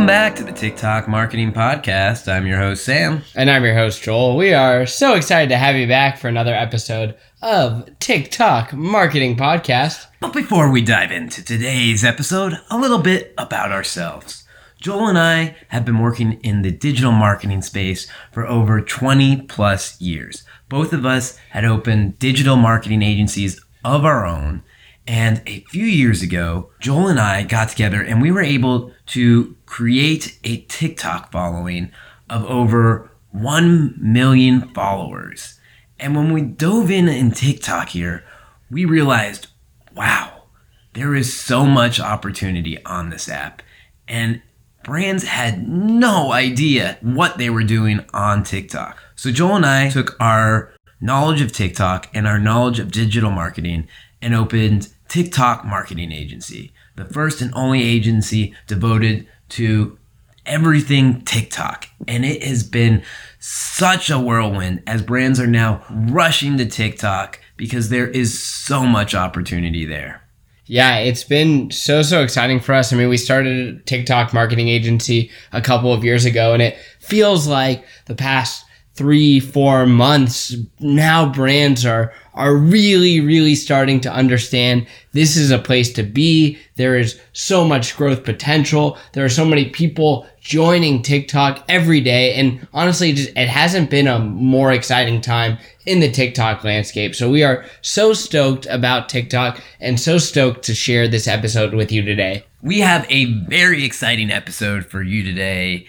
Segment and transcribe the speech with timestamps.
[0.00, 2.26] Welcome back to the TikTok Marketing Podcast.
[2.26, 3.20] I'm your host, Sam.
[3.34, 4.34] And I'm your host, Joel.
[4.34, 10.06] We are so excited to have you back for another episode of TikTok Marketing Podcast.
[10.18, 14.44] But before we dive into today's episode, a little bit about ourselves.
[14.80, 20.00] Joel and I have been working in the digital marketing space for over 20 plus
[20.00, 20.44] years.
[20.70, 24.62] Both of us had opened digital marketing agencies of our own.
[25.10, 29.56] And a few years ago, Joel and I got together and we were able to
[29.66, 31.90] create a TikTok following
[32.28, 35.58] of over 1 million followers.
[35.98, 38.22] And when we dove in in TikTok here,
[38.70, 39.48] we realized,
[39.96, 40.44] wow,
[40.92, 43.62] there is so much opportunity on this app.
[44.06, 44.40] And
[44.84, 48.96] brands had no idea what they were doing on TikTok.
[49.16, 53.88] So Joel and I took our knowledge of TikTok and our knowledge of digital marketing
[54.22, 59.98] and opened TikTok Marketing Agency, the first and only agency devoted to
[60.46, 61.86] everything TikTok.
[62.06, 63.02] And it has been
[63.40, 69.14] such a whirlwind as brands are now rushing to TikTok because there is so much
[69.14, 70.22] opportunity there.
[70.66, 72.92] Yeah, it's been so, so exciting for us.
[72.92, 76.78] I mean, we started a TikTok marketing agency a couple of years ago, and it
[77.00, 84.12] feels like the past three, four months, now brands are are really, really starting to
[84.12, 86.58] understand this is a place to be.
[86.76, 88.96] There is so much growth potential.
[89.12, 92.34] There are so many people joining TikTok every day.
[92.34, 97.14] And honestly, just, it hasn't been a more exciting time in the TikTok landscape.
[97.14, 101.92] So we are so stoked about TikTok and so stoked to share this episode with
[101.92, 102.44] you today.
[102.62, 105.86] We have a very exciting episode for you today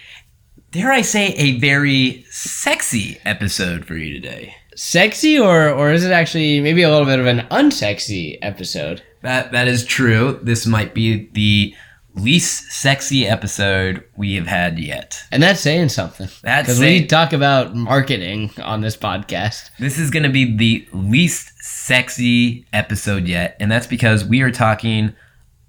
[0.71, 4.55] dare I say, a very sexy episode for you today.
[4.75, 9.03] Sexy, or or is it actually maybe a little bit of an unsexy episode?
[9.21, 10.39] That that is true.
[10.41, 11.75] This might be the
[12.15, 15.23] least sexy episode we have had yet.
[15.31, 16.29] And that's saying something.
[16.41, 19.69] That's because we talk about marketing on this podcast.
[19.79, 24.51] This is going to be the least sexy episode yet, and that's because we are
[24.51, 25.13] talking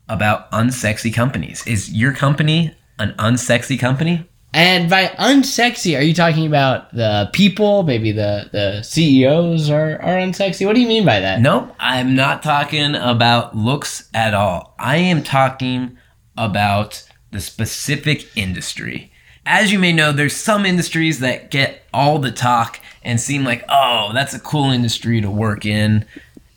[0.09, 1.67] about unsexy companies.
[1.67, 4.29] Is your company an unsexy company?
[4.55, 7.85] And by unsexy, are you talking about the people?
[7.85, 10.67] Maybe the, the CEOs are, are unsexy?
[10.67, 11.41] What do you mean by that?
[11.41, 14.75] No, I'm not talking about looks at all.
[14.79, 15.97] I am talking
[16.37, 19.11] about the specific industry.
[19.47, 23.65] As you may know, there's some industries that get all the talk and seem like,
[23.71, 26.05] oh, that's a cool industry to work in.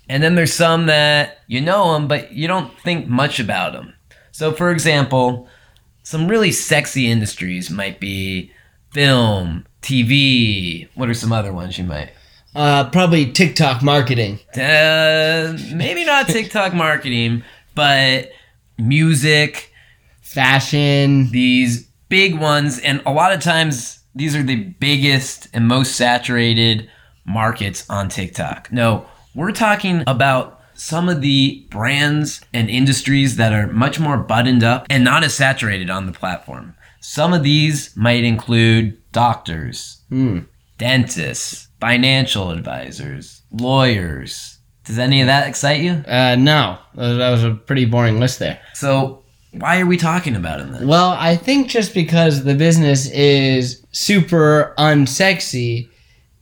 [0.10, 3.94] And then there's some that you know them, but you don't think much about them.
[4.32, 5.48] So, for example,
[6.06, 8.52] some really sexy industries might be
[8.92, 10.88] film, TV.
[10.94, 12.12] What are some other ones you might?
[12.54, 14.40] Uh, probably TikTok marketing.
[14.56, 17.44] Uh, maybe not TikTok marketing,
[17.74, 18.30] but
[18.78, 19.74] music,
[20.22, 21.32] fashion.
[21.32, 26.88] These big ones, and a lot of times these are the biggest and most saturated
[27.26, 28.72] markets on TikTok.
[28.72, 34.64] No, we're talking about some of the brands and industries that are much more buttoned
[34.64, 36.76] up and not as saturated on the platform.
[37.00, 40.46] Some of these might include doctors, mm.
[40.78, 44.58] dentists, financial advisors, lawyers.
[44.86, 46.04] Does any of that excite you?
[46.08, 48.60] Uh, no, that was a pretty boring list there.
[48.74, 50.88] So, why are we talking about it then?
[50.88, 55.90] Well, I think just because the business is super unsexy,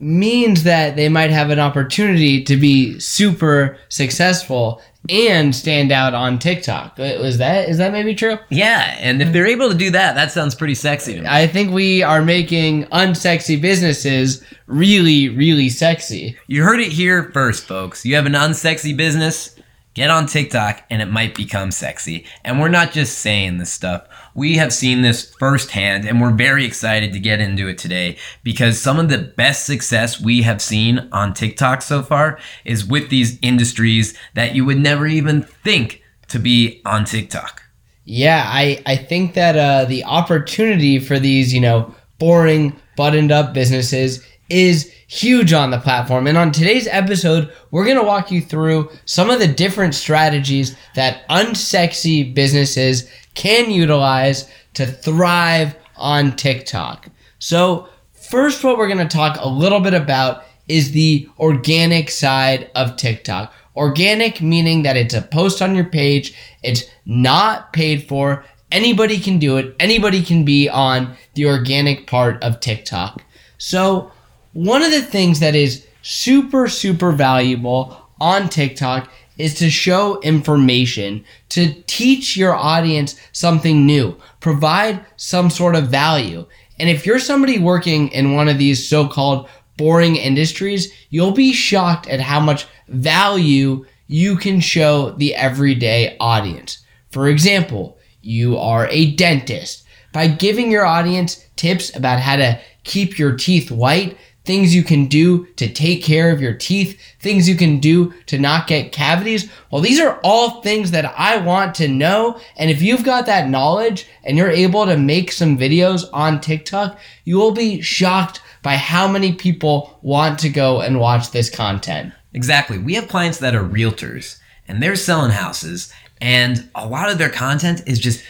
[0.03, 6.39] means that they might have an opportunity to be super successful and stand out on
[6.39, 6.97] TikTok.
[6.97, 8.37] Uh, Was that is that maybe true?
[8.49, 11.27] Yeah, and if they're able to do that, that sounds pretty sexy to me.
[11.27, 16.37] I think we are making unsexy businesses really really sexy.
[16.47, 18.05] You heard it here first, folks.
[18.05, 19.52] You have an unsexy business,
[19.93, 22.25] get on TikTok and it might become sexy.
[22.43, 24.07] And we're not just saying this stuff.
[24.33, 28.81] We have seen this firsthand and we're very excited to get into it today because
[28.81, 33.37] some of the best success we have seen on TikTok so far is with these
[33.41, 37.61] industries that you would never even think to be on TikTok.
[38.05, 43.53] Yeah, I, I think that uh, the opportunity for these, you know, boring, buttoned up
[43.53, 46.27] businesses is huge on the platform.
[46.27, 50.75] And on today's episode, we're going to walk you through some of the different strategies
[50.95, 57.07] that unsexy businesses can utilize to thrive on TikTok.
[57.39, 62.71] So, first, what we're going to talk a little bit about is the organic side
[62.75, 63.53] of TikTok.
[63.75, 68.45] Organic meaning that it's a post on your page, it's not paid for.
[68.71, 73.23] Anybody can do it, anybody can be on the organic part of TikTok.
[73.57, 74.11] So,
[74.53, 81.25] one of the things that is super, super valuable on TikTok is to show information,
[81.49, 86.45] to teach your audience something new, provide some sort of value.
[86.79, 91.51] And if you're somebody working in one of these so called boring industries, you'll be
[91.51, 96.85] shocked at how much value you can show the everyday audience.
[97.09, 99.85] For example, you are a dentist.
[100.11, 105.05] By giving your audience tips about how to keep your teeth white, things you can
[105.05, 109.49] do to take care of your teeth, things you can do to not get cavities.
[109.71, 112.39] Well, these are all things that I want to know.
[112.57, 116.99] And if you've got that knowledge and you're able to make some videos on TikTok,
[117.23, 122.13] you will be shocked by how many people want to go and watch this content.
[122.33, 122.77] Exactly.
[122.77, 127.29] We have clients that are realtors and they're selling houses, and a lot of their
[127.29, 128.23] content is just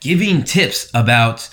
[0.00, 1.48] giving tips about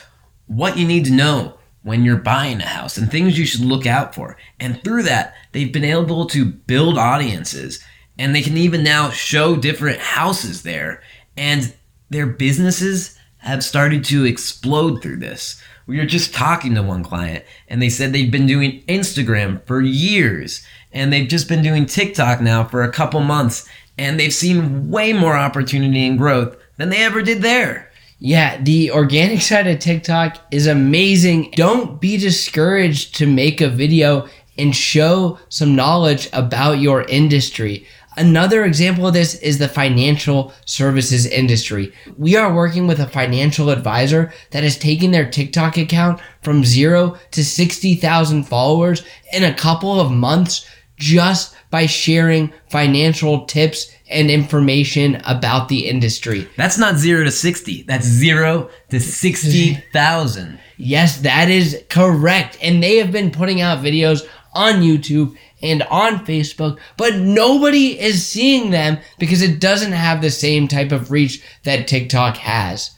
[0.48, 3.86] what you need to know when you're buying a house and things you should look
[3.86, 4.38] out for.
[4.60, 7.84] And through that, they've been able to build audiences
[8.18, 11.02] and they can even now show different houses there.
[11.38, 11.74] And
[12.10, 15.62] their businesses have started to explode through this.
[15.86, 19.82] We were just talking to one client and they said they've been doing Instagram for
[19.82, 24.90] years and they've just been doing TikTok now for a couple months and they've seen
[24.90, 27.92] way more opportunity and growth than they ever did there.
[28.26, 31.52] Yeah, the organic side of TikTok is amazing.
[31.58, 37.86] Don't be discouraged to make a video and show some knowledge about your industry.
[38.16, 41.92] Another example of this is the financial services industry.
[42.18, 47.18] We are working with a financial advisor that has taken their TikTok account from zero
[47.32, 49.04] to 60,000 followers
[49.34, 50.66] in a couple of months
[50.96, 56.48] just by sharing financial tips and information about the industry.
[56.58, 60.60] That's not zero to 60, that's zero to 60,000.
[60.78, 62.58] Yes, that is correct.
[62.62, 68.26] And they have been putting out videos on YouTube and on Facebook, but nobody is
[68.26, 72.92] seeing them because it doesn't have the same type of reach that TikTok has.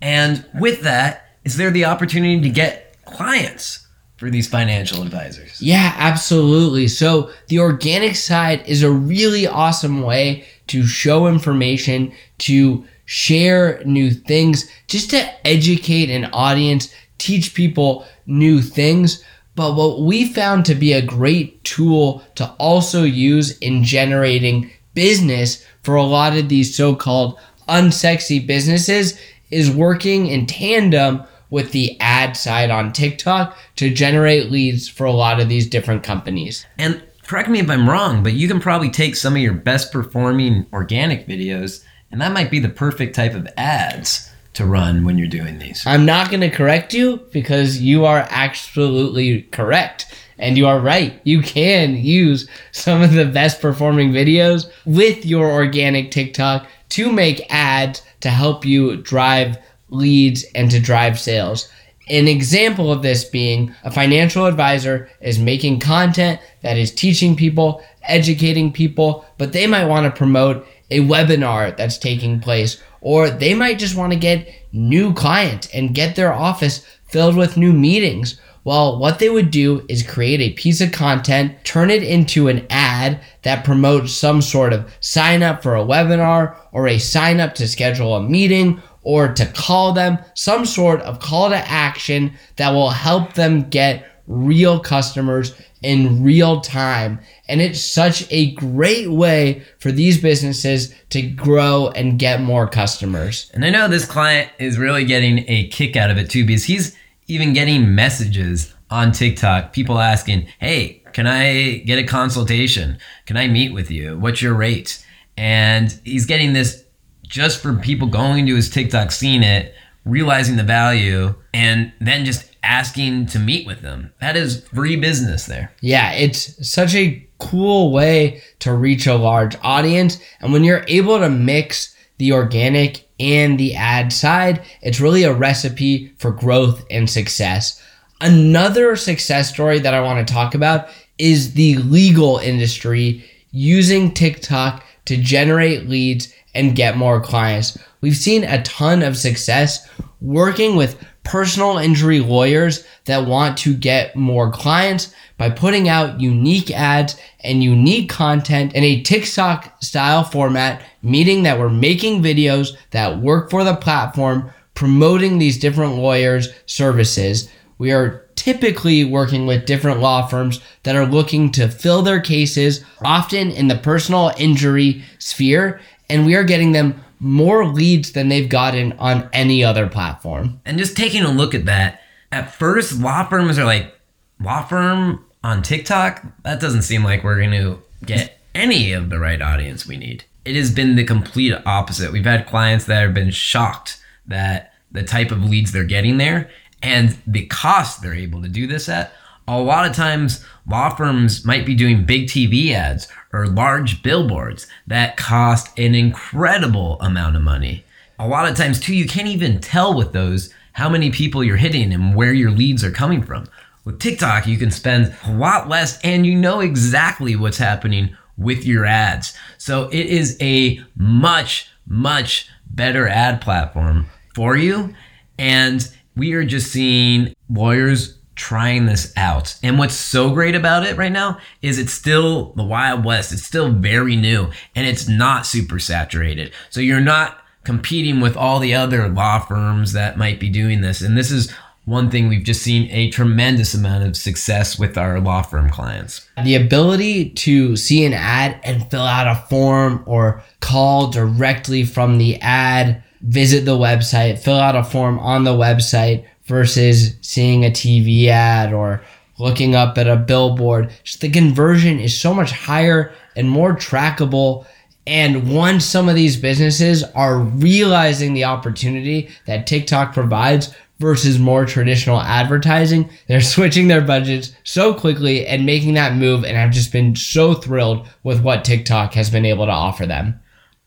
[0.00, 3.85] And with that, is there the opportunity to get clients
[4.16, 5.60] for these financial advisors?
[5.60, 6.88] Yeah, absolutely.
[6.88, 14.10] So the organic side is a really awesome way to show information, to share new
[14.10, 19.22] things, just to educate an audience, teach people new things.
[19.54, 25.64] But what we found to be a great tool to also use in generating business
[25.82, 29.18] for a lot of these so called unsexy businesses
[29.50, 35.12] is working in tandem with the ad side on TikTok to generate leads for a
[35.12, 36.66] lot of these different companies.
[36.78, 39.92] And correct me if I'm wrong, but you can probably take some of your best
[39.92, 45.18] performing organic videos, and that might be the perfect type of ads to run when
[45.18, 45.86] you're doing these.
[45.86, 50.06] I'm not going to correct you because you are absolutely correct.
[50.38, 51.18] And you are right.
[51.24, 57.50] You can use some of the best performing videos with your organic TikTok to make
[57.50, 59.56] ads to help you drive
[59.88, 61.68] leads and to drive sales.
[62.08, 67.82] An example of this being a financial advisor is making content that is teaching people,
[68.04, 73.54] educating people, but they might want to promote a webinar that's taking place, or they
[73.54, 78.40] might just want to get new clients and get their office filled with new meetings.
[78.62, 82.66] Well, what they would do is create a piece of content, turn it into an
[82.68, 87.54] ad that promotes some sort of sign up for a webinar or a sign up
[87.56, 92.70] to schedule a meeting or to call them, some sort of call to action that
[92.70, 97.20] will help them get real customers in real time.
[97.48, 103.48] And it's such a great way for these businesses to grow and get more customers.
[103.54, 106.64] And I know this client is really getting a kick out of it too because
[106.64, 106.96] he's
[107.28, 112.98] even getting messages on TikTok, people asking, Hey, can I get a consultation?
[113.26, 114.18] Can I meet with you?
[114.18, 115.06] What's your rate?
[115.36, 116.85] And he's getting this
[117.28, 122.50] just for people going to his TikTok, seeing it, realizing the value, and then just
[122.62, 124.12] asking to meet with them.
[124.20, 125.72] That is free business there.
[125.80, 130.18] Yeah, it's such a cool way to reach a large audience.
[130.40, 135.34] And when you're able to mix the organic and the ad side, it's really a
[135.34, 137.82] recipe for growth and success.
[138.20, 144.84] Another success story that I want to talk about is the legal industry using TikTok
[145.06, 147.78] to generate leads and get more clients.
[148.00, 149.88] We've seen a ton of success
[150.20, 156.70] working with personal injury lawyers that want to get more clients by putting out unique
[156.70, 163.20] ads and unique content in a TikTok style format, meaning that we're making videos that
[163.20, 167.50] work for the platform, promoting these different lawyers' services.
[167.78, 172.84] we are typically working with different law firms that are looking to fill their cases,
[173.04, 178.48] often in the personal injury sphere, and we are getting them more leads than they've
[178.48, 180.60] gotten on any other platform.
[180.64, 183.94] And just taking a look at that, at first, law firms are like,
[184.40, 186.24] law firm on TikTok?
[186.42, 190.24] That doesn't seem like we're going to get any of the right audience we need.
[190.44, 192.12] It has been the complete opposite.
[192.12, 196.50] We've had clients that have been shocked that the type of leads they're getting there
[196.82, 199.12] and the cost they're able to do this at.
[199.48, 204.66] A lot of times, law firms might be doing big TV ads or large billboards
[204.88, 207.84] that cost an incredible amount of money.
[208.18, 211.56] A lot of times, too, you can't even tell with those how many people you're
[211.56, 213.46] hitting and where your leads are coming from.
[213.84, 218.66] With TikTok, you can spend a lot less and you know exactly what's happening with
[218.66, 219.32] your ads.
[219.58, 224.92] So it is a much, much better ad platform for you.
[225.38, 229.56] And we are just seeing lawyers trying this out.
[229.62, 233.32] And what's so great about it right now is it's still the Wild West.
[233.32, 236.52] It's still very new and it's not super saturated.
[236.70, 241.00] So you're not competing with all the other law firms that might be doing this.
[241.00, 241.52] And this is
[241.86, 246.28] one thing we've just seen a tremendous amount of success with our law firm clients.
[246.42, 252.18] The ability to see an ad and fill out a form or call directly from
[252.18, 257.70] the ad, visit the website, fill out a form on the website versus seeing a
[257.70, 259.02] TV ad or
[259.38, 260.90] looking up at a billboard.
[261.20, 264.66] The conversion is so much higher and more trackable.
[265.06, 271.66] And once some of these businesses are realizing the opportunity that TikTok provides versus more
[271.66, 273.10] traditional advertising.
[273.28, 277.54] They're switching their budgets so quickly and making that move, and I've just been so
[277.54, 280.40] thrilled with what TikTok has been able to offer them.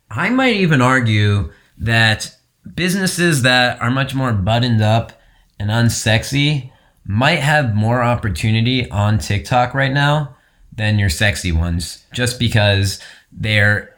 [0.10, 2.36] I might even argue that
[2.76, 5.14] businesses that are much more buttoned up
[5.60, 6.72] and unsexy
[7.06, 10.36] might have more opportunity on TikTok right now
[10.72, 13.02] than your sexy ones, just because
[13.32, 13.96] there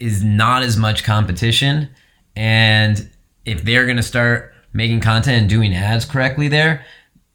[0.00, 1.88] is not as much competition.
[2.36, 3.10] And
[3.44, 6.84] if they're going to start making content and doing ads correctly there,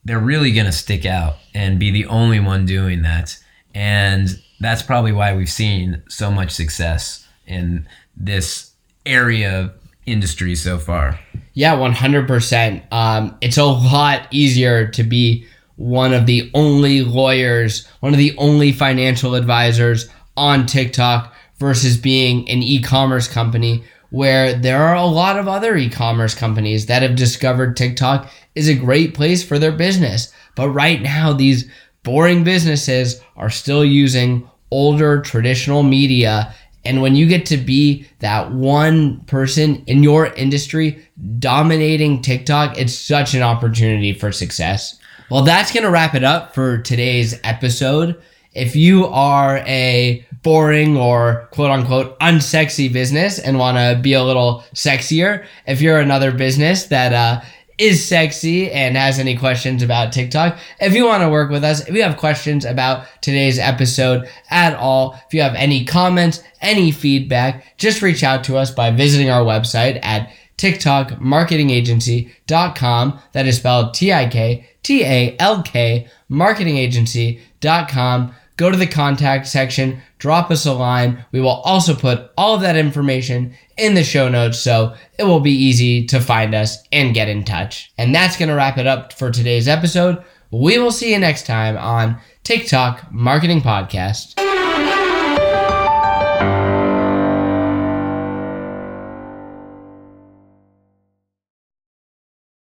[0.04, 3.38] they're really going to stick out and be the only one doing that.
[3.74, 4.30] And
[4.60, 8.72] that's probably why we've seen so much success in this
[9.06, 9.72] area of
[10.06, 11.20] industry so far.
[11.60, 12.84] Yeah, 100%.
[12.90, 18.34] Um, it's a lot easier to be one of the only lawyers, one of the
[18.38, 25.06] only financial advisors on TikTok versus being an e commerce company where there are a
[25.06, 29.60] lot of other e commerce companies that have discovered TikTok is a great place for
[29.60, 30.32] their business.
[30.56, 31.70] But right now, these
[32.04, 36.56] boring businesses are still using older traditional media.
[36.86, 41.06] And when you get to be that one person in your industry
[41.40, 44.98] dominating TikTok, it's such an opportunity for success.
[45.30, 48.20] Well, that's going to wrap it up for today's episode.
[48.54, 54.24] If you are a boring or quote unquote unsexy business and want to be a
[54.24, 57.42] little sexier, if you're another business that uh,
[57.80, 61.88] is sexy and has any questions about TikTok, if you want to work with us,
[61.88, 66.92] if you have questions about today's episode at all, if you have any comments, any
[66.92, 73.20] feedback, just reach out to us by visiting our website at tiktalkmarketingagency.com.
[73.32, 79.48] That is spelled T I K T A L K marketingagency.com go to the contact
[79.48, 81.24] section, drop us a line.
[81.32, 85.40] We will also put all of that information in the show notes so it will
[85.40, 87.92] be easy to find us and get in touch.
[87.98, 90.22] And that's going to wrap it up for today's episode.
[90.52, 94.49] We will see you next time on TikTok Marketing Podcast.